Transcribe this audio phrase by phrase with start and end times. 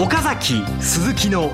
[0.00, 1.50] 岡崎鈴木の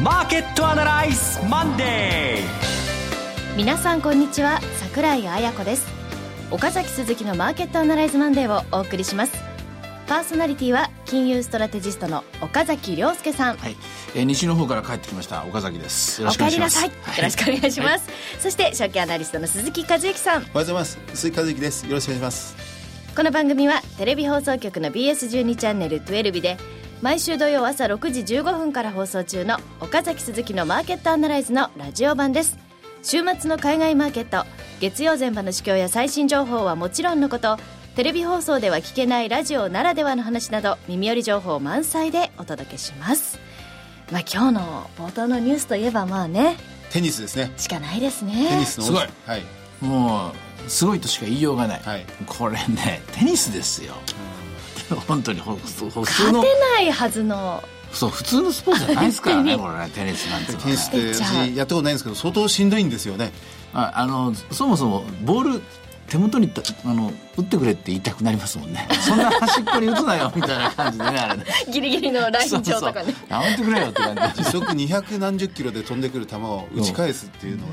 [0.00, 3.54] マーケットアナライズマンデー。
[3.54, 4.62] 皆さんこんにちは。
[4.80, 5.86] 桜井彩子です。
[6.50, 9.34] 岡崎鈴木のマーケットアナライズマンデーをお送りします。
[10.06, 13.76] パーソナリティは金融ストラテジストの岡崎良介さん、はい、
[14.14, 15.44] えー、西の方から帰ってきました。
[15.44, 16.22] 岡崎です。
[16.22, 16.78] よろしくお願いします。
[16.78, 20.40] お帰りなさい、よろしくお願いします、はい、そして株式アナリストの鈴木一之さん。
[20.40, 20.98] おはようございます。
[21.12, 21.86] 鈴木一之です。
[21.86, 22.56] よろしくお願いします。
[23.14, 26.56] この番組はテレビ放送局の BS12 チャンネル12で
[27.02, 32.56] 毎週土曜朝6時15分から放送中の岡崎鈴木のマーケットアナライズのラジオ版です。
[33.02, 34.46] 週末の海外マーケット
[34.78, 37.56] 月曜前場の市況や最新情報はもちろんのこと
[37.96, 43.40] テレビ放送では聞けないラジオならではの話など耳寄り情報満載でお届けします。
[44.12, 46.56] まあ今日の冒頭のニュースといえばまあね
[46.92, 47.50] テニスですね。
[47.56, 48.46] しかないですね。
[48.48, 49.42] テニスのすごい、はい、
[49.80, 50.30] も
[50.64, 53.94] うすごいとしか言いようがない、はい、これねテニスですよ、
[54.26, 54.31] うん
[55.08, 55.90] 本当にほ普通の。
[56.02, 57.62] 勝てないはずの。
[57.92, 63.32] そう普通のスポーツじゃないですからね これねテニスなんて、ね、テニスって私やったことないんですけど相当しんどいんですよね。
[63.74, 65.62] ああのそもそもボール
[66.08, 66.50] 手元に
[66.84, 68.86] あの打ってくれって言いたくなりますもんね。
[69.00, 71.44] そんな端っこに打つなよみたいな感じでねあれね。
[71.72, 73.14] ギリギリのライン上とかね。
[73.28, 74.42] やめてくれよって感じ。
[74.42, 77.72] 時速二百何十キロで飛んでくる球を打ち返すっていうのが、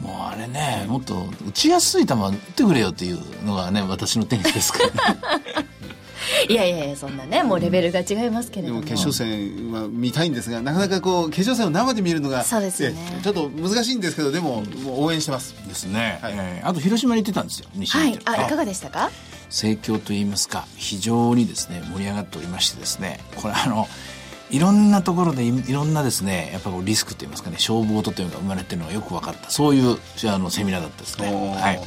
[0.00, 5.65] もうあれねもっと打ちやすい球打ってくれよっていうのがね私のテニスですからね
[6.48, 12.94] いやいやいやそんなねもうレベルが違いますけれども、でも決勝戦は見たいんですがなかなかこう決勝戦を生で見るのがそうですね。
[13.22, 15.54] ちょっと難しいんですけどでももう応援してます。
[15.66, 16.34] ですね、はい。
[16.36, 18.18] えー、あと広島に行ってたんですよ西はい。
[18.24, 19.10] あいかがでしたか？
[19.48, 23.20] 盛況といいますか非常にですね盛り上がっておりましてですね。
[23.36, 23.88] これあの
[24.50, 29.50] いろんなところでいろんなですねやっぱこうリスクといいますかね勝負事というのが生まれてるのがよく分かった。
[29.50, 31.56] そういうあのセミナーだったですね。
[31.60, 31.80] はい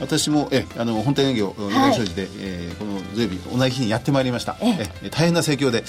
[0.00, 4.56] 私もえあの本店営業稲荷商事で、はい、えー、この土曜日同じ日にやってまいりました。
[4.60, 5.10] ええ。
[5.10, 5.84] 大変な盛況で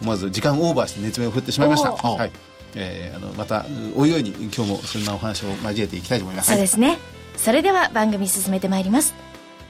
[0.00, 1.92] 思わず時間オーバーして熱弁を振ってしまいました。
[1.92, 2.30] はい。
[2.74, 3.66] えー、あのまた
[3.96, 6.50] おいおいに今日もそんなお話を交えていきたいと思います。
[6.50, 6.98] そうですね。
[7.36, 9.14] それでは番組進めてまいります。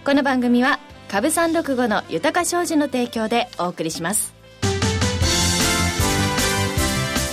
[0.05, 0.79] この番組は
[1.09, 4.35] 株三六五の豊か商事の提供でお送りします。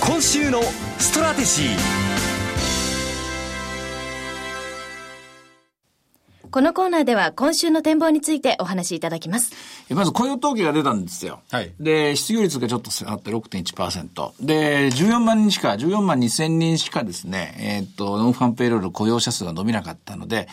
[0.00, 0.62] 今週の
[0.98, 2.05] ストラテジー
[6.56, 9.52] このコーナーでは今週の展望についてお話しいただきます。
[9.90, 11.40] まず雇用統計が出たんですよ。
[11.50, 11.70] はい。
[11.78, 14.32] で、失業率がちょっと下がって6.1%。
[14.40, 20.48] で、14万人しか、14万2千人しかですね、えー、っと、 non-farm payroll 雇用者数が伸びなかったので、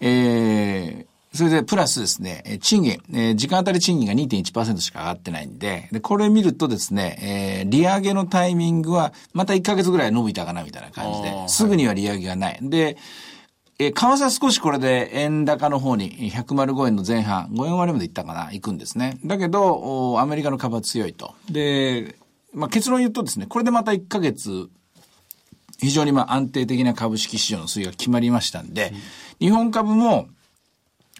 [0.00, 12.58] えー、それで、プラスですね、賃金、えー、時間当たり賃金が2.1%しか上がってないんで、で、これ見るとですね、えー、利上げのタイミングは、また1ヶ月ぐらい伸びたかな、みたいな感じで、すぐには利上げがない。
[12.60, 12.96] で、
[13.78, 19.18] えー、為替は少しこれで円高の方に105円の前半、5円割までいったかな、行くんですね。
[19.24, 21.34] だけど、アメリカの株は強いと。
[21.50, 22.16] で、
[22.52, 24.68] まあ、結論言うとですね、これでまた1ヶ月、
[25.80, 28.92] 非常にまあ安定的な株式市場の推移が決まりましたんで、
[29.40, 30.28] うん、日本株も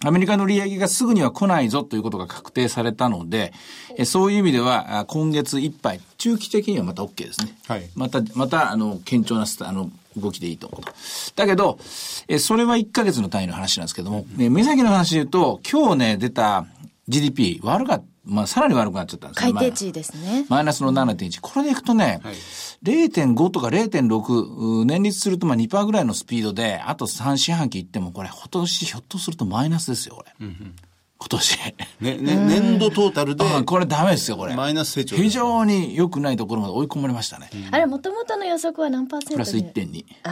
[0.03, 3.53] アメリカの利上げがすぐには来ないぞということが確定されたので、
[3.97, 7.57] えそういう意味では、今月いっぱい、中期的にはまた OK ですね。
[7.67, 7.89] はい。
[7.95, 10.93] また、また、あの、堅調なスタ、あの、動きでいいと思うと。
[11.35, 11.79] だけど、
[12.27, 16.65] えそれは1ヶ月の単位の話なんですけども、ね、目先の話で言うと、今日ね、出た
[17.07, 18.05] GDP 悪かった。
[18.27, 19.53] まあ、さらに悪くなっちゃったんですよ。
[19.53, 20.47] 改定値ですね。
[20.49, 21.41] マイナスの7.1。
[21.41, 22.35] これでいくとね、はい、
[22.83, 30.33] 0.5とか0.6、年率するとまあ2%ぐらいのスピードで、あと3四半期いっても、これ、今年ひょっとするとマイナスですよ、これ。
[30.39, 30.75] うんうん
[31.17, 31.57] 今年。
[32.01, 33.43] ね、ね、年度トータルで。
[33.65, 34.55] これダメですよ、これ。
[34.55, 35.15] マイナス成長。
[35.15, 37.49] 非常に良くないところまで追い込まれましたね。
[37.53, 40.05] うん、あれ、もともとの予測は何パーセントプラス1.2。
[40.23, 40.29] あ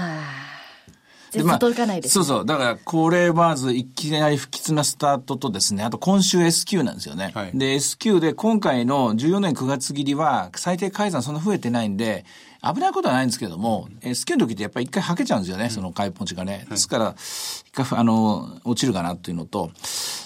[0.59, 0.63] あ。
[1.33, 2.45] で、まあ、届かないです、ね、そうそう。
[2.45, 7.31] だから、これまずいきなり不吉なスタートとですね、あと今週 S q なんですよね。
[7.33, 12.25] はい、で、S q で今回の14年9月切りは最低改ざんそんな増えてないんで、
[12.63, 16.65] 危ないことはないんですけども、うん、スキューの時ってやっぱり一回はけちゃうんですよね、うん、その開ポンチがね。
[16.69, 19.71] ですから、一回、あの、落ちるかなっていうのと、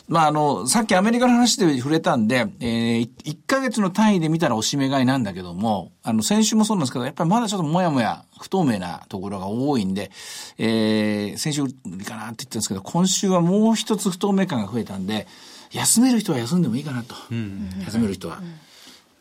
[0.08, 10.12] まあ、あの、さっきアメリカの話で触れたんで、えー、1ヶ月の単位で見たらおしめ買いなんだけども、あの、先週もそうなんですけど、やっぱりまだちょっともやもや不透明なところが多いんで、
[10.60, 15.28] えー、先週売りかなって言ってるんですけど、今週はもう一つ不透明感が増えたんで、
[15.72, 17.16] 休める人は休んでもいいかなと。
[17.32, 18.42] うん、休める人は。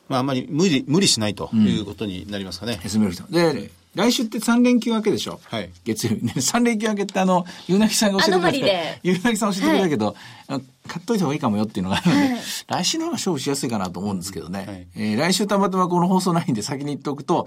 [0.08, 2.74] まあ、あんまり無理、無理しないということになりますかね。
[2.74, 3.24] うん、休める人。
[3.24, 5.40] で、来週って3連休明けでしょ？
[5.44, 5.70] はい。
[5.84, 6.34] 月曜日ね。
[6.36, 9.00] 3連休明けってあの、ゆうなぎさんが教えてくれた。
[9.02, 10.14] ゆうなぎさん教えてくれたけど、
[10.48, 12.38] はい、買っといた方がいいかもよっていうのがあるので、はい、
[12.68, 14.64] 来週の方が勝負しやすいかなと思うんですけどね。
[14.66, 17.46] はい、えー、来週たまたまこの放送ないんで先に言っておくと、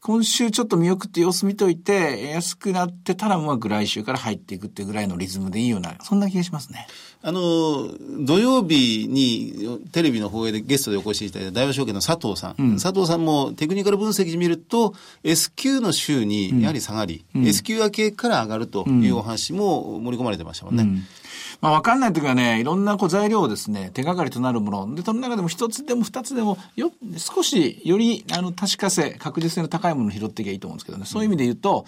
[0.00, 6.86] 今週ちょっと見送って様子見といて、安くなってたらうまく来週から入っていくっていうぐらいのリズムでいいような、そんな気がしますね。
[7.22, 7.88] あの、
[8.20, 12.54] 土曜日にテレビの放映でゲストでお越しいただいた大和証券の佐藤さん。
[12.58, 20.82] うん、佐藤さんもテクニカル分析で見ると、S q の週にやはり下がり、うん、S q 明けから上がるというお話も盛り込まれてましたもんね。
[20.84, 21.02] うん
[21.60, 24.94] まあ、わかんない時はね、いろんなこう材料をですね、手がかりとなるもの。
[24.94, 31.04] で、その中でも一つでも二つでも、よ、少しより、あの、確か性、確実性の高いものを拾っていけばいいと思うんですけどね。
[31.06, 31.84] そういう意味で言うと、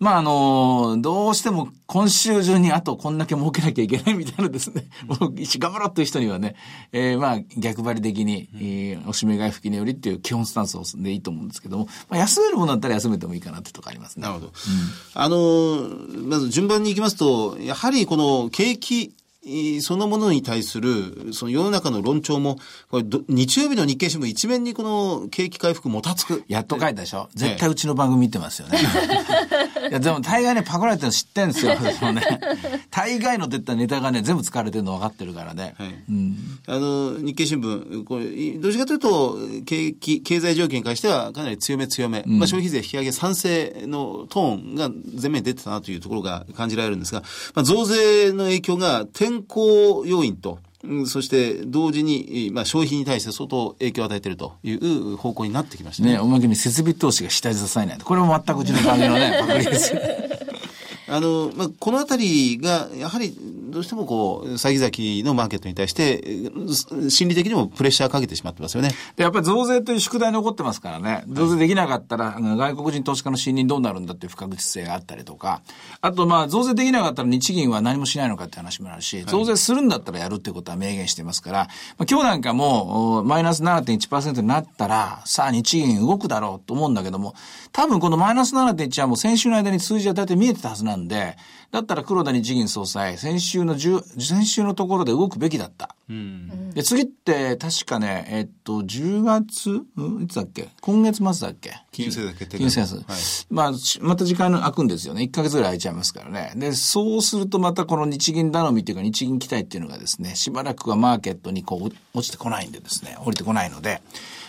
[0.00, 6.54] まあ、あの、どうしても今週中にあとこんだけ儲けなきゃいけないみたいなですね、もう頑張ろうという人にはね、
[6.92, 14.22] えー、まあ、逆張り的に、えー、おしめ買い吹きによりっていう基本スタンスをでいいと思うんですけども、まあ、休めるものだったら休めてもいいかなってとこありますね。
[14.22, 14.46] なるほど。
[14.46, 14.52] うん、
[15.14, 15.88] あの、
[16.28, 18.87] まず順番に行きますと、やはりこの景気
[19.82, 22.58] そのものに対する、その世の中の論調も、
[22.90, 26.44] これ、日曜日の日経新聞一面にこの景気回復もたつく。
[26.48, 28.78] やっと書いたでしょ絶対うちの番組見てますよね。
[29.88, 31.76] いや、でも大概ね、パクられてるの知ってんですよ。
[31.98, 32.22] そのね、
[32.90, 35.74] 大概の出たネタがね、全部使われてるの分かってるからね。
[35.78, 36.04] はい。
[36.08, 36.36] うん、
[36.66, 44.90] あの、日経新聞、これ、どちらかというと、景気、経済条件に関してはかなり強め強め、うん、まあ消費税引き上げ賛成のトーンが
[45.20, 47.22] 前面に出てたなというところが感じられるんですが、
[47.54, 50.58] まあ増税の影響が天候要因と、
[51.06, 56.12] そして同時に、まあ、消費に対して相当影響を与えているという方向になってきましたね。
[56.12, 57.98] ねおまけに設備投資が下地支えない。
[57.98, 59.94] これも全くうちの番組のね、パクリです。
[61.10, 63.36] あの、まあ、このあたりが、やはり、
[63.68, 64.90] どうしてもこう、先々
[65.28, 66.50] のマーケットに対して、
[67.10, 68.90] 心理的にもプレッシャーかけてしまってますよね。
[69.16, 71.24] で、やっぱり増税という宿題残ってますからね。
[71.28, 75.62] 増税できなかったら、外国人投資家の信任どうなるんだっていう不確実性があったりとか、
[76.00, 81.58] あと、まあ、増税できなかったら日銀は何もしないのかって話もあるし、増税するんだったらやるっていうことは明言してますから、
[81.98, 87.34] まあ、今日なんかも、マイナス7.1%になったら、さあ日銀動くだろうと思うんだけども、
[87.72, 91.36] 多分このマイナス7.1はもう先週の間に数字は大体見えてたはずなんで、
[91.70, 95.94] だったら黒田日銀総裁、先週の先週のところで動くべきだった。
[96.08, 100.68] うん、で、次って確かね、えっと、10月、うん、いつだっけ？
[100.80, 101.74] 今月末だっけ？
[101.92, 102.56] 金融政策決定。
[102.58, 103.10] 金融政策。
[103.10, 103.20] はい、
[103.50, 105.22] まあ、また時間空くんですよね。
[105.22, 106.52] 1ヶ月ぐらい空いちゃいますからね。
[106.56, 114.00] で、そうするとまたこの日銀頼みっていうか日銀期待っていうのがですね、しばらくはマーケットにこう落ちてこないんでですね、降りてこないので、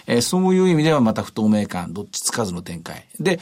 [0.08, 3.06] えー、そういう意味ではまた不透明感、どっちつかずの展開。
[3.20, 3.40] で、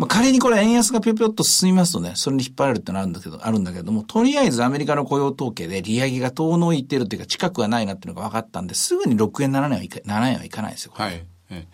[0.00, 10.92] まあ、仮にこれ円安がぴょぴょっと進みますとね、それに引っ張られるってのあるんだけど、あるんだけども、とりあえずアメリカの雇用統計で利上げが遠のいてるっていうか近くはないなっていうのが分かったんで、すぐに6円7円はいか、円はいかないですよ。
[10.94, 11.26] はい。
[11.50, 11.66] はい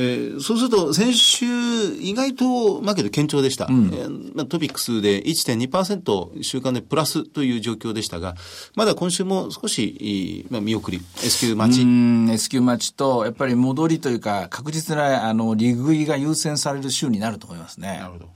[0.00, 3.66] えー、そうすると、先週、意外とマーケット堅調でした。
[3.66, 8.36] うん、えー、トピックスで1.2%週間でプラスという状況でしたが、
[8.76, 12.32] まだ今週も少し、まあ、見送り、S q 待ち。
[12.32, 17.98] S q 待ちと、やっぱり戻りというか、確実な、あの、利食いが優先される週になると思いますね。
[17.98, 18.28] なるほど。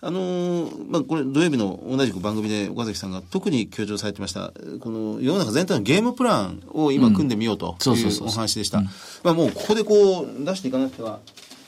[0.00, 8.82] あのー、まあ、これ土曜日の同じく番組で岡崎さんが特に強調されてました、この世の中全体のゲームプランを今組んでみようというお話でした。
[9.22, 11.20] まあ、もうここでこう出していかなくては、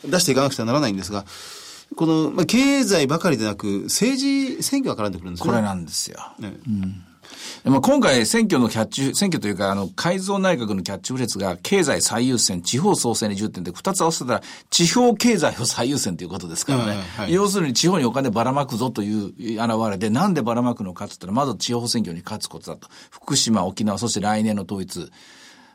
[0.04, 1.24] 出していかなくてはならないんですが、
[1.96, 5.50] この、まあ、経済ばかりでなく、政治選挙が絡んでくるんですね。
[5.50, 6.18] これなんですよ。
[6.38, 7.04] ね、うん
[7.70, 17.00] まあ、今回選挙のキャッチ、選挙というか、あの、改造内閣のキャッチフレーズが、経済最優先、地方創生に重点で、二つ合わせたら、地方経済を最優先ということですからね。
[17.16, 19.26] はい、要するに地方にお金ばらまくぞという
[19.62, 22.88] 現れで、なんでばらまくのかって言ったら、まず地方選挙に勝つことだと。
[23.10, 25.10] 福島、沖縄、そして来年の統一。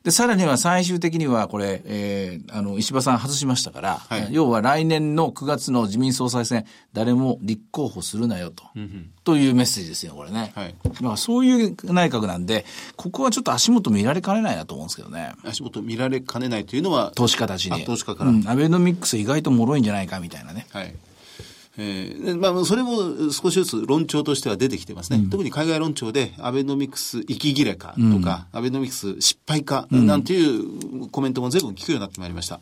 [0.04, 10.52] で、さらには最終的にはこれ、えー、あの、石破さん外しましたから、はい、要は来年の9月の自民総裁選、誰も立候補するなよと、うんうん、というメッセージですよ、これね。
[10.56, 10.76] はい。
[11.00, 12.66] まあ、そういう内閣なんで、
[12.98, 15.32] ここはちょっと足元見られかねないなと思うんですけどね。
[15.46, 17.86] 足元見られかねないというのは、投資家たちに。
[17.86, 18.30] 投資家から。
[18.30, 20.68] うん、アベノミックス意外と脆いんじゃないかみたいなね。
[20.72, 20.94] はい。
[21.78, 32.60] えーまあ、それも少しずつ論調としては出てきてますね、うん、特に海外論調でアベノミクス息切れかとか、うん、アベノミクス失敗かなんていうコメントも全部聞くようになってまいりました。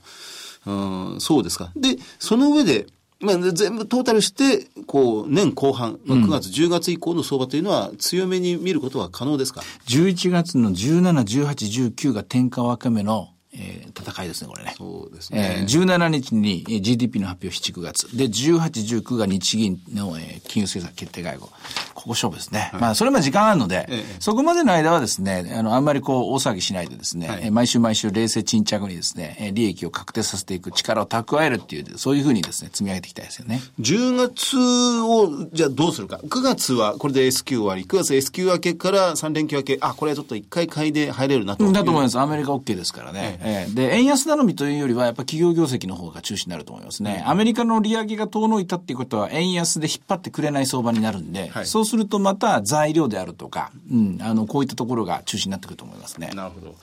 [0.65, 1.71] うん、そうですか。
[1.75, 2.85] で、その上で、
[3.19, 14.73] まあ、全部トータルして、こう、年後半、まあ、9月、10月以降の相場というのは、強めに見ることは可能ですか ?11 月の17、18、19が天下分け目の、ええー、戦いですね、これね。
[14.77, 15.57] そうですね。
[15.59, 18.17] えー、17日に GDP の発表7、9月。
[18.17, 21.49] で、18、19が日銀の、えー、金融政策決定会合。
[21.93, 22.69] ここ勝負ですね。
[22.71, 33.61] はい、まあ、それまで時間あるので、ええ、そこまでの間はですね、あの、あんまりこう、大騒ぎしないでですね、はい、毎週毎週冷静沈着にですね、利益を確定させていく力を蓄えるっていう、そういうふうにですね、積み上げていきたいですよね。
[33.79, 36.19] 10月を、じゃあどうするか。
[36.23, 41.71] 9月はこれで S q 終わり、9月 S q 明けから3連休明け、あ、これはちょっと一回買いで入れるなと。
[41.71, 42.17] だと思います。
[42.19, 43.39] アメリカ OK ですからね。
[43.43, 47.23] ええで、円安頼みというよりは、やっぱ企業業績の方が中心になると思いますね。
[47.25, 56.31] アメリカの利上げが遠のいたっていうことは、円安で引っ張ってくれない相場になるんで、はい、そうするとまた材料であるとか、うん、あの、こういったところが中心になってくると思いますね。
[56.35, 56.75] なるほど。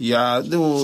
[0.00, 0.78] いやでも、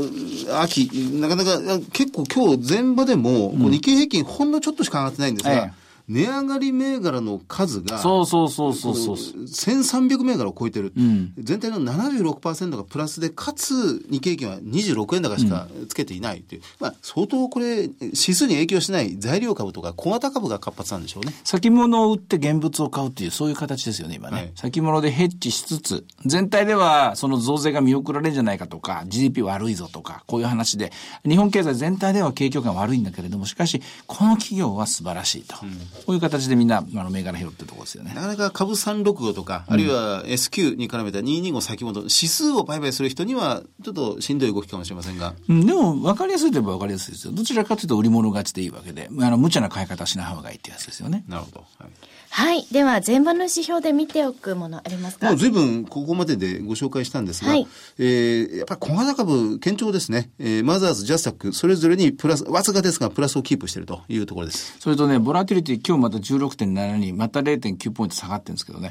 [0.61, 0.91] 秋、
[1.21, 1.61] なかなか、
[1.93, 9.15] 結構今日前場でも、うん、日経平均ほんのちょっとしか上がってないんですが、ええ値上がり銘柄の数が、そうそうそうそうそう。
[9.15, 10.93] 1300銘柄を超えてる。
[10.97, 16.61] うん、全体の76%がプラスで、かつ日経平均は26円高しかつけていないという。
[16.61, 21.33] うん、まあ、相当これ、指数に影響しない材料株とか小型株が活発なんでしょうね。
[21.43, 24.37] 先物を売って現物を買うっていう、そういう形ですよね、今ね。
[24.37, 30.93] はい、先物でヘッジしつつ、全体ではその増税が見送られるんじゃないかとか、GDP 悪いぞとか、こういう話で、
[31.27, 35.57] 日本経済全体では景況感悪いんだけれども、しかし、この企業は素晴らしいと。
[35.63, 38.13] うんこういう形でみんな、あの、銘柄拾ってるところですよね。
[38.15, 45.35] なかなか株365とか、あるいは S q に絡めた225先物、指数を売買する人には、ちょっとしんどい動きかもしれませんが。
[45.49, 47.33] うん、でも、分かりやすいといえば分かりやすいですよ。
[47.33, 51.25] どちらかというと、売り物勝ちでいいわけで、あの、無茶な買い方しない方がいいってやつですよね。
[51.29, 51.61] なるほど。
[51.79, 51.89] はい
[52.37, 52.67] はい。
[52.73, 55.29] では、前場の指標で見ておくものありますか？
[55.29, 60.33] もう随分ここまででご紹介したんですが、はい、えー、やっぱり小型株、堅調ですね。
[60.41, 64.77] えー、マザーズ、ジャスタック、それぞれにプラス、わずかですが、プラスをキープしているというところです。
[64.81, 68.91] それとね、ボラティリティ、今日また16.7に、また0.9ポイント下がってるんですけどね、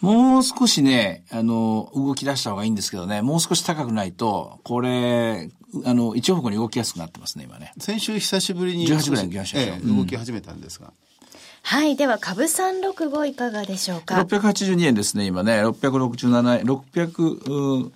[0.00, 5.50] もう少しね、あの、動き出した方がいいんですけどね、もう少し高くないと、これ、
[5.84, 7.72] あの、一方向に動きやすくなってますね、今ね。
[7.78, 8.86] 先週久しぶりに。
[8.86, 10.92] 18ぐらいに来ましたええ、動き始めたんですが。
[11.68, 11.96] はい。
[11.96, 15.64] では、株365いかがでしょうか？682円ですね、今ね。
[15.64, 17.90] 667円、600、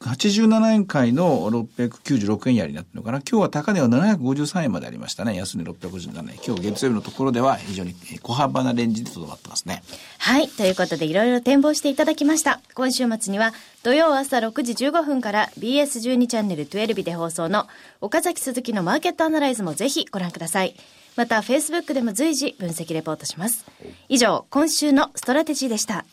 [0.00, 3.20] 87円買いの696円やりになってるのかな。
[3.20, 5.34] 今日は高値は753円までありましたね。
[5.34, 6.38] 安値657円。
[6.46, 9.82] 今日月曜日のところでは非常に小幅なレンジでとどまってますね。
[10.18, 10.48] はい。
[10.48, 12.60] ということでいろいろ展望していただきました。
[12.74, 17.66] 今週末には土曜朝6時15分から BS12 チャンネル12で放送の
[18.02, 20.76] 岡崎鈴木のマーケットアナライズもぜひご覧ください。
[21.16, 23.64] また Facebook でも随時分析レポートします
[24.08, 26.04] 以上今週のストラテジーでした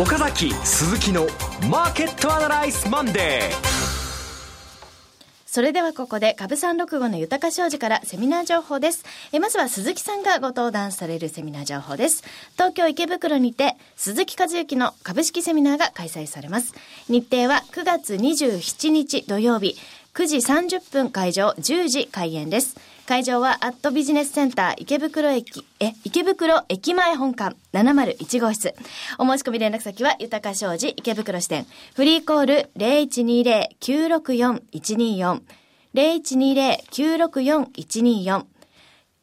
[0.00, 1.26] 岡崎鈴木の
[1.68, 3.78] マーケットアナライズマンデー
[5.50, 9.04] それではここで株三六五の豊商事からセミナー情報です。
[9.32, 12.22] えまずは鈴木さんがご登壇されるセミナー情報です。
[12.52, 16.74] 東京池袋にて鈴木和之の株式セミナーが開催されます。
[17.08, 19.78] 日程は9月27日土曜日、
[20.14, 22.76] 9時30分会場、10時開演です。
[23.06, 28.74] 会場はアットビジネスセンター池袋駅、え、池袋駅前本館701号室。
[29.18, 31.66] お申し込み連絡先は豊か商事池袋支店。
[31.94, 35.40] フリーコール0120-964-124。
[35.94, 38.44] 0120-964-124。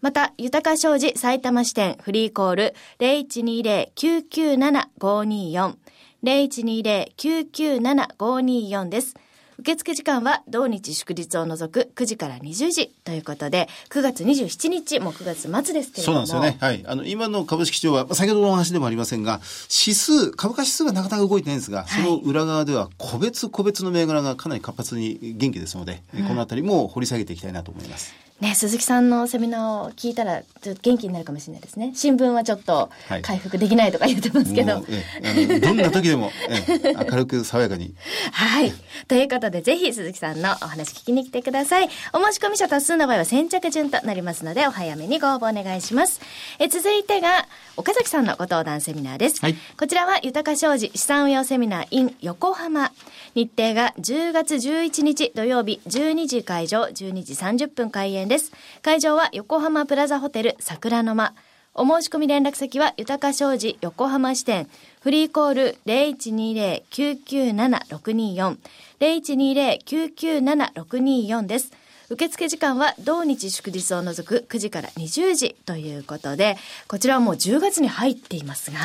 [0.01, 5.75] また、豊か商事埼玉支店フリーコール0120-997-524。
[6.23, 9.13] 0120-997-524です。
[9.59, 16.25] 受付時間は同日祝日を除く9時から20時ということで、9月27日も9月末ですけれども。
[16.27, 16.57] そうなんですよね。
[16.59, 16.83] はい。
[16.85, 19.39] あの、今の株式市場は、先ほどのお話でもありませんが、
[19.85, 28.13] 指数、株価指数がなかなか動いてないんですが、その裏側では個別個別の銘柄がかなり活発に元気ですので、うん、このあたりも掘り下げていきたいなと思います。
[28.41, 31.93] ね、鈴木さんのセミナーを聞いたら、ちょっと元気になるかもしれないですね。
[31.95, 32.89] 新聞はちょっと
[33.21, 34.73] 回復できないとか言ってますけど。
[34.73, 34.83] はい、
[35.23, 37.95] えどんな時でもえ 明るく爽やかに。
[38.33, 38.73] はい。
[39.07, 41.89] ということで、ぜひ鈴木さんのお話聞きに来てください。
[42.11, 46.19] お申し込み者多数の場合は先着順となりますので、お早めにご応募お願いします。
[46.59, 49.39] え続いてが、岡崎さんのご登壇セミナーです。
[49.39, 52.91] はい、こちらは、豊か商事資産運用セミナー in 横浜。
[53.35, 58.51] 日程が10月11日土曜日12時会場、12時30分開演です。
[58.81, 61.33] 会場は横浜プラザホテル桜の間。
[61.77, 64.69] お申し込み連絡先は豊か商事横浜支店。
[65.01, 68.57] フリーコール0120-997-624。
[69.01, 71.73] 0120-997-624です。
[72.09, 78.77] 受付時間は同日祝日を除く9時から20時ということで、こちらはもう10月に入っていますが。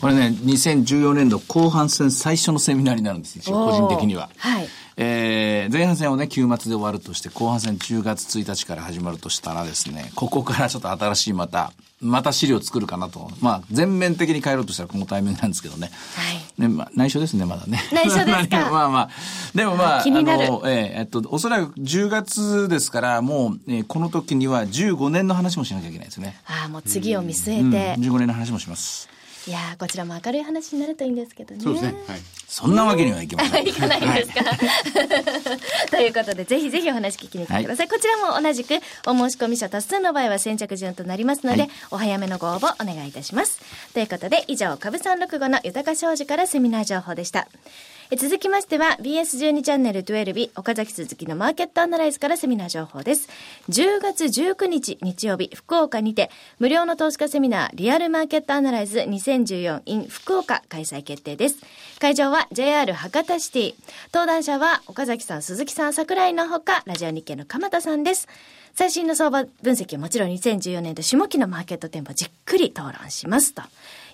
[0.00, 4.28] これね、2014年度後半戦最初のセミナーになるんですよ、個人的には。
[4.36, 4.68] はい。
[4.96, 13.30] えー、前半戦をね、休末で終わるとして、後半戦10月1日から始まるとしたらですね、ここからちょっと新しいまた、また資料作るかなと。
[13.40, 15.90] まあ、全面的に変えろうとしたらこのタイミングなんですけどね。
[16.16, 16.60] はい。
[16.60, 17.80] ね、まあ、内緒ですね、まだね。
[17.92, 18.68] 内緒ですか？
[18.70, 19.10] まあまあ。
[19.54, 20.48] でもまあ、気になる。
[20.48, 26.36] の、えー、えっと、おそらく10月ですから、もう、えー、この時には15年の話もしなきゃいけないですね。
[26.46, 28.00] ああ、もう次を見据えて。
[28.00, 29.08] うん、15年の話もします。
[29.46, 31.60] いやこちらも明るい話になるといいんですけどね。
[31.60, 31.94] そうですね。
[32.06, 32.20] はい。
[32.48, 33.66] そんなわけにはいきません。
[33.68, 34.44] いかないですか。
[35.90, 37.84] ということで、ぜひぜひお話聞きに来てください。
[37.84, 38.74] はい、こちらも同じく、
[39.06, 43.60] お申し込み者多数の場合は先着順となりますので、はい、お早めのご応募お願いいたします。
[43.92, 47.48] ということで、以上、株三六五の豊か商事からセミナー情報でした。
[48.12, 53.28] 続きましては BS12 チャンネル12日岡崎鈴木のマーケットアナライズからセミナー情報です。
[53.70, 61.56] 10月19日日曜日福岡にて無料の投資家セミナーリアルマーケットアナライズ 2014in 福岡開催決定です。
[61.98, 63.74] 会場は JR 博多シティ。
[64.12, 68.28] 登壇者は岡崎さん、鈴木さん、桜井のほかラジオ日経の鎌田さんです。
[68.74, 73.62] 最新の相場分析はもちろん2014年と下期のマーケット展望じっくり討論しますと。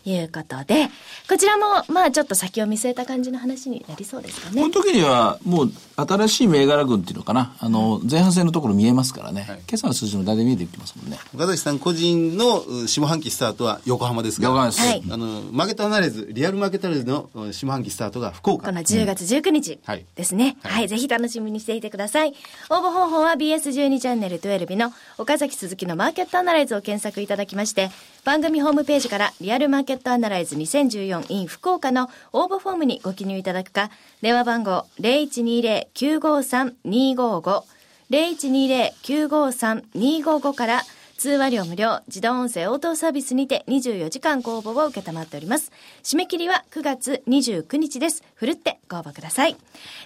[0.05, 0.89] いうことで、
[1.29, 4.63] こちらも、まあちょっと先を見据えた感じの話になりそうですかね。
[4.63, 11.19] この時には、もう新しい銘柄群っていうのかな、あの、前半戦のところ見えますからね、はい、今朝の数字も大体見えてきますもんね。
[11.35, 14.81] 岡崎さん個人の下半期スタートは横浜ですが、横浜です。
[14.81, 18.67] はい、あの、マーケットアナライズ、リアルマーケットアナライズの下半期スタートが福岡。
[18.67, 19.79] この10月19日
[20.15, 20.57] ですね。
[20.65, 22.35] うん、はい、はい、ぜひ楽しみにしていてください。
[22.71, 27.91] 応募方法は BS12 チャンネル12日の岡崎鈴木のマーケットアナライズを検索いただきまして、
[28.25, 33.91] 番組ホームページからリアルマーケットケットアナライズ 2014in 福岡の応募フォームにご記入いただくか、
[34.23, 37.63] 電話番号0120-953-255
[38.09, 40.83] 0120-953-255から
[41.19, 45.73] 通話料無料、自動音声応答サービスにて24時間ご応募を受けたまっております。
[46.05, 48.23] 締め切りは9月29日です。
[48.37, 49.57] ふるってご応募ください。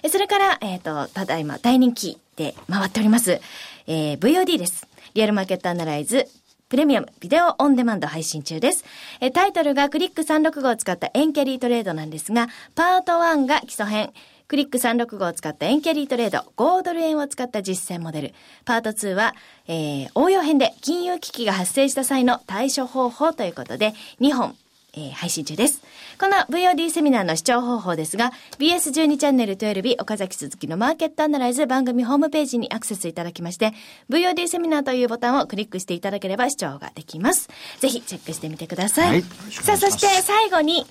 [0.09, 3.39] それから、えっ、ー、と、ただいま大人気で回っております。
[3.85, 4.87] えー、VOD です。
[5.13, 6.27] リアルマーケットアナライズ
[6.67, 8.85] プレミアムビデオオンデマンド配信中です。
[9.21, 14.11] えタイトルがクリック365を使ったエンキャリートレードなんですが、パート1が基礎編、
[14.47, 18.33] クリック365を使ったエンキャリートレード、5ドル円を使った実践モデル。
[18.65, 19.35] パート2は、
[19.67, 24.55] えー、応用編で金融危機が発生した際の対処方法ということで、2本
[24.95, 25.81] えー、配信中です。
[26.19, 33.73] この VOD セミナーの視聴方法ですが、BS12 チャンネル12岡崎鈴木のマーケットアナライズ番組ホームページにアクセスいただきまして、
[34.09, 37.49] VOD セミナーというボタンをクリックしていただければ視聴ができます。
[37.79, 39.09] ぜひチェックしてみてください。
[39.09, 40.85] はい、さあ、そして最後に、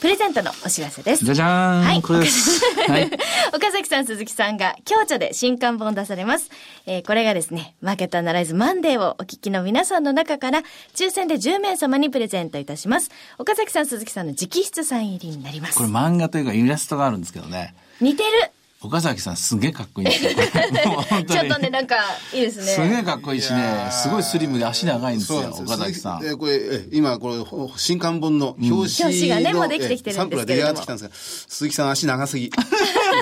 [0.00, 1.24] プレゼントのお知らせです。
[1.24, 1.82] じゃじゃーん。
[1.82, 2.02] はい。
[2.02, 2.60] これです。
[2.86, 3.10] はい。
[3.54, 6.50] 岡崎さん、鈴木さんが、共著で新刊本を出されます。
[6.84, 10.62] えー、これがですね、マーケットアナライズマンデーをお聞きの皆さんの中から、
[10.94, 13.10] 抽選で10名様にプレゼントいたします。
[13.46, 15.78] 岡崎さん、鈴木さんの直筆サイン入りになります。
[15.78, 17.76] これ漫画というかイラストがあるんですけどね。
[18.00, 18.50] 似てる。
[18.82, 20.08] 岡崎さんすげえかっこいい。
[20.10, 21.96] ちょっとね、なんか、
[22.34, 22.64] いいですね。
[22.64, 26.26] すげえかっこいいしね、すごいスリムで足長いんですよ、岡崎さん。
[26.26, 30.18] え、これ、今、これ、新刊本の表紙の、表紙がね、もうできてきてるんですけど。
[30.18, 32.50] サンプルが出来上がってきたんですが、鈴木さん足長すぎ。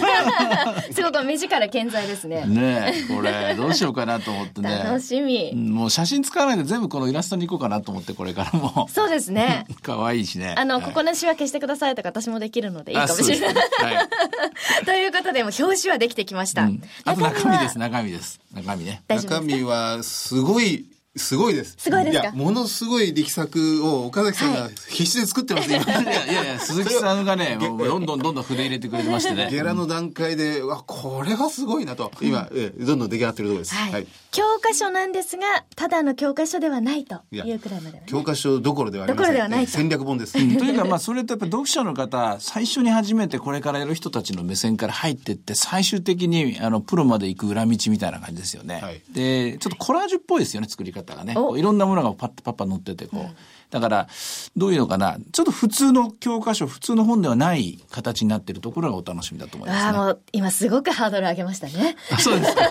[0.92, 2.44] すごく目力健在ですね。
[2.46, 4.83] ねこれ、どうしようかなと思ってね。
[4.85, 5.54] 楽しみ。
[5.54, 8.88] もう写真使わないで全部このイラストに行こうかなと思って、これからも。
[8.88, 9.66] そうですね。
[9.83, 10.54] 可愛いしね。
[10.57, 13.54] あの、ここのシワ消してくださいとか私もできるのでいいかもしれない。
[14.85, 16.62] ということで、も表紙はできてきました。
[16.62, 18.40] うん、あと中身です、中身です。
[18.54, 19.02] 中身ね。
[19.09, 20.85] 中身はすごい
[21.16, 21.77] すごいです。
[21.79, 22.33] すごいですか？
[22.33, 25.92] ものすごい力作を岡崎さんが必死で作ってます、はい、今。
[26.03, 29.48] いやいやいや、鈴木さんがね、 もうどんどんどんどん筆入れてくれてましてね。
[29.50, 33.74] ゲラの段階で、わ、これはすごいなと、今、えどんどん出来上がってるところです。
[33.74, 33.92] はい。
[33.92, 39.33] はい、教科書なんですが、ただの教科書ではないというくらいまで、ね、教科書どころではありません。
[39.33, 40.37] どころではない戦略本です。
[40.37, 48.81] うん、というか、まあ、それとやっぱ読者の方、最初に初めてこれからやる人たちの目線から入っていって、最終的に、あの、プロまで行く裏道みたいな感じですよね。
[48.83, 51.33] はい、で、ちょっとコラージュっぽいですよね、作り方がね。
[51.33, 53.21] いろんななものがパッパッパ載ってて、こう。
[53.21, 53.29] うん、
[53.71, 54.09] だから、
[54.57, 55.19] どういうのかな。
[55.33, 61.97] ちょっと普通の教科書、普通の本ではない形になっているところがお楽しみだと思います、ね、ああ、もう、今すごくハードル上げましたね。
[62.11, 62.62] あそうですか。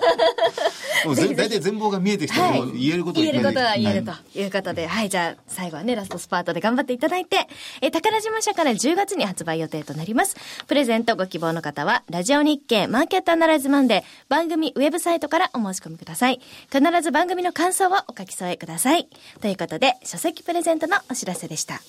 [1.05, 7.47] もう大体全貌が見えてきて、はい、言えること言えることは言えるということで、はい、はい、じゃあ最後はね、ラストスパートで頑張っていただいて、
[7.81, 10.35] え宝島社から10月に発売予定となります。
[10.67, 16.39] プレゼントご希望の方は、ラジオ日経マーケットアナライズマンデー番組ウェブサイトからお申し込みください。
[16.71, 19.07] 必ず番組の感想をお書き添えください。
[19.41, 21.81] ということで、書籍プレゼントのお知らせでした。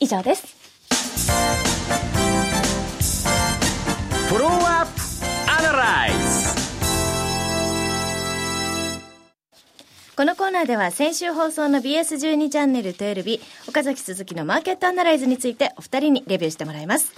[0.00, 0.62] 以上です。
[10.22, 17.12] このコーナーでは先週放送の BS12 チャンネル12日岡崎鈴木のマーケットアナライズについてお二人にレビューしてもらいます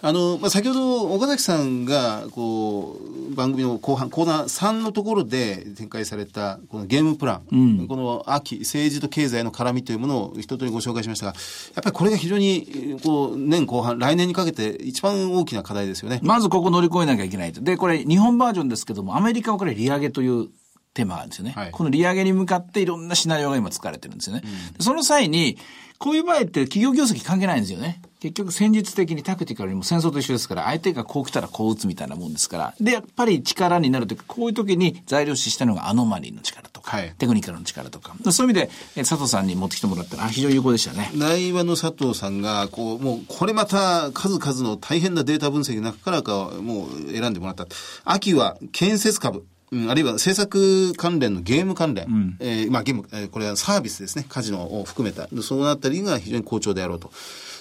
[0.00, 2.98] あの、まあ、先ほど岡崎さんが、こ
[3.30, 11.34] う、番組の後半、コーナー3のところで展開された、このゲームプラン、うん、この秋、政治と経済の絡みというものを一通りご紹介しましたが、
[11.76, 16.18] やっぱりこれが非常に、こう、年後半、来年にかけて一番大きな課題ですよね。
[16.24, 17.60] まずここ乗り越えなきゃいけないと。
[17.60, 20.48] で、これ、日本バージョンですけども、アメリカはこれ利上げという
[20.94, 21.52] テーマがあるんですよね。
[21.56, 24.42] はい、この利上げに向かっていろんなシナリオが今使われてるんですよね。
[24.76, 25.58] うん、その際に、
[25.98, 28.02] こういう場合って企業業績関係ないんですよね。
[28.18, 32.74] 結局戦術的にタクティカルにも戦争と一緒ですから、相手がこう来たらこう打つみたいなもんですから。
[32.80, 38.16] で、やっぱり力になるというか、こういう時に材料視したのがアノマリーの力とか、はい、テクニカルの力とか。
[38.32, 41.12] そういう意味で、佐藤さんに持ってきてもらったら、非常に有効でしたね。
[41.14, 47.66] 内話の佐藤さんが、こう、もう、これまた数々の大変なデータ分析の中からか、もう選んでもらった。
[48.04, 49.46] 秋は建設株。
[49.72, 57.10] うん、あるいは制作関連のゲーム関連、うん、えー、まあゲーム、えー、これはサービスですね、カジノを含めた、そのあたりが非常に好調であろうと。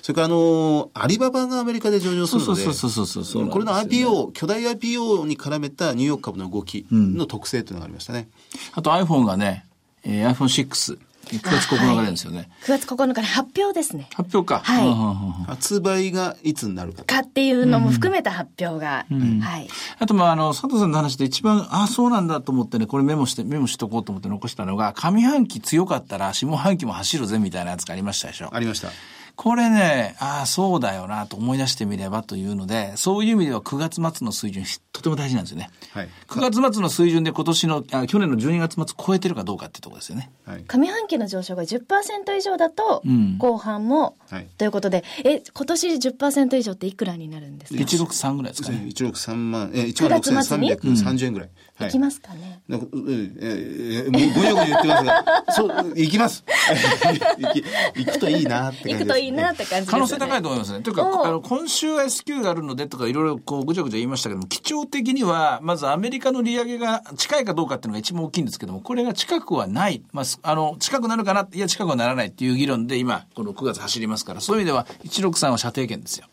[0.01, 8.27] それからあの、アリババがアメリカで上場するので、そうそうそうそうそうこれの IPO、巨大 IPO に絡めたニューヨーク株の動きの特性というのがありましたね。
[8.53, 9.65] うん、あと iPhone がね、
[10.03, 10.97] えー、iPhone6、
[11.37, 12.49] 9月9日ですよね。
[12.63, 14.09] 9月9日に発表ですね。
[14.13, 14.61] 発表か。
[14.63, 15.45] はい。
[15.47, 17.03] 発売がいつになるか。
[17.03, 19.05] かっていうのも含めた発表が。
[19.09, 19.67] はい。
[19.99, 28.49] あと、まあ、あの、佐藤さんの話で一番、ああ、そうなんだと思ってね、これメモして、メモしとこうと思って残したのが、上半期強かったら下半期も走るぜみたいなやつがありましたでしょ。
[28.53, 28.89] ありました。
[29.35, 35.69] これね、ああ、そうだよなと思い出してみればというので、そういう意味では9月末の水準、とても大事なんですよね。
[35.93, 40.31] はい、9月末の水準で今年の、あ去年の12月末超えてるかどうかっていうところですよね。
[40.45, 43.03] はい、上半期の上昇が10%以上だと、
[43.39, 48.85] 後半も、うん、ということで、え、今年10%以上っていくらになるんですか ?163 ぐらいですかね。
[48.87, 51.49] 163万、え、1万6330円ぐらい。
[51.85, 52.61] はい、行きますかね。
[52.67, 56.43] なんか、えー、えー、もうごにょごにょ言ってますが、 そう、行きます。
[57.37, 57.63] 行き、
[58.05, 60.81] 行くといいなって感じ行くといいなって感じです、ね、可能性高いと思いますね。
[60.81, 70.01] というか、あの、今週は S q があるのでとかいろいろこうぐちゃぐちゃ言いましたけども、基調的には、まずアメリカの利上げが近いかどうかっていうのが一番大きいんですけども、これが近くはない。
[70.11, 76.27] まあ、あの、近くなるかな、いや、近くはならないっていう議論で今、この9月走りますから、そういう意味では、163は射程圏ですよ。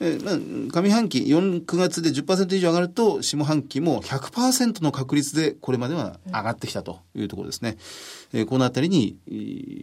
[0.00, 0.38] まあ、
[0.72, 7.76] 上半期4、9月で10%以上上がると、下半期も100%の確率でこれまでは上がってきたというところですね。
[8.32, 9.16] えー、このあたりに、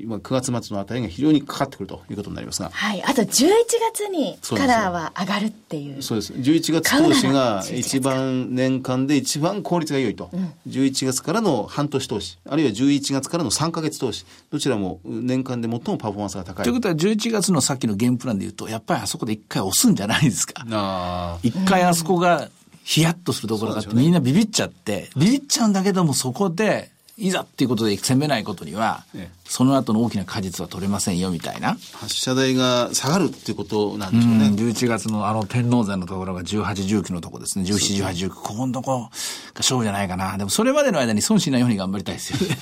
[0.06, 2.70] まあ、9月末のあたりが非常にかかってくるということになりますが。
[2.70, 3.04] はい。
[3.04, 3.50] あと11
[3.94, 6.02] 月にカラーは上がるっていう。
[6.02, 6.34] そうです。
[6.34, 10.30] 11月投資が一番年間で一番効率が良いと。
[10.32, 16.64] うん、11月からの半年投資、あるいは11月からの3か月投資、どちらも年間で最もパフォーマンスが高い。
[16.64, 20.64] ということは11月のさっきのゲームプランでいうと、やっぱりあそこで一回押すんじゃないですか。
[21.44, 22.50] 一回あそこが
[22.84, 29.04] ヒヤッとするところがあって、みんなビビっちゃって、ビビっちゃうんだけどもそこで、いざっていうことで攻めないことには、
[29.46, 31.78] その後の大きな果実は取れませんよみたいな。
[31.94, 34.48] 発射台が下がるっていうことなんでしょうね。
[34.48, 36.64] うん、11月のあの天王山のところが18、
[37.02, 37.66] 19のところですね。
[37.66, 38.30] 17、18、19。
[38.30, 39.10] ここのとこが
[39.56, 40.38] 勝負じゃないかな。
[40.38, 42.58] でもそれまでの間に損しないように頑張りたいですよね。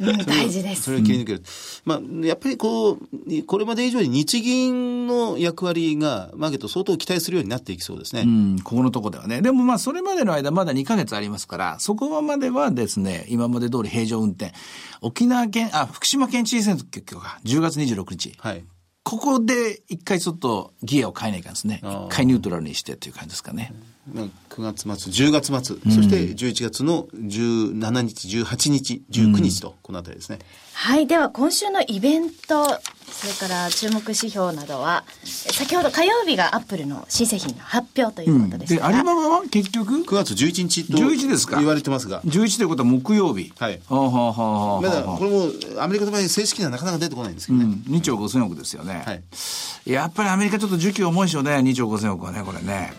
[0.00, 0.82] 大事です。
[0.82, 1.42] それを切り抜ける。
[1.84, 2.98] まあ、やっぱりこう、
[3.46, 8.22] これまで以上に日銀の役割が、マーケット相当期待するようになっていきそうですね。
[8.22, 9.42] うん、ここのとこではね。
[9.42, 14.52] でもまあ、それまでの間、まだ2ヶ月ありますから、そこまではですね、今まで通り平常運転。
[15.02, 18.34] 沖縄県、あ、福島県知事選挙が10月26日。
[18.38, 18.64] はい。
[19.02, 21.80] ここで一回ちょっとギアを変えないかんですね。
[21.82, 23.72] 一回ニュートラルにしてという感じですかね。
[24.12, 30.38] 9月末、10月末、うん、そして11月の17日、18日、19日と、このあたりですね。
[30.72, 32.64] はい、では今週のイベント、
[33.12, 41.58] それから注目指標などは、先ほど火曜日がアップルの新製品の発表ということですが、うん、で、アリババは結局 ?9 月11日と11ですか？
[41.58, 42.22] 言われてますが。
[42.22, 43.52] 11ということは木曜日。
[43.58, 43.80] はい。
[43.88, 47.64] はあ、はあはあ、まだ、これもアメリカの場合正式にはなかなか出てこないんですけどね。
[47.64, 49.02] うん、2兆5000億ですよね。
[49.06, 49.22] はい。
[49.86, 52.92] やっぱりアメリカちょっと需給重いでしょうね、2兆5000億はね、これね。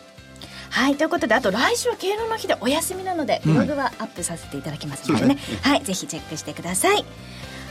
[0.71, 7.05] はいということであと来週は敬老の日でお休みなのでブログはアップさせていただきますのでね、うん、はいぜひチェックしてください。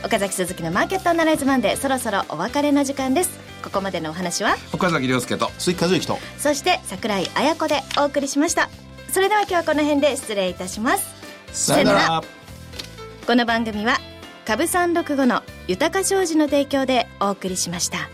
[0.03, 3.31] 岡崎鈴木のマーケットアナライズマンデーそろそろお別れの時間です。
[3.63, 4.55] ここまでのお話は？
[4.73, 6.17] 岡崎亮介と鈴木和之と。
[6.37, 8.69] そして櫻井彩子でお送りしました。
[9.09, 11.05] それでは今日はこの辺で失礼いたします。
[11.51, 12.23] さよなら。
[13.27, 13.97] この番組は
[14.45, 18.09] 株三六五の豊か商事の提供でお送りしました。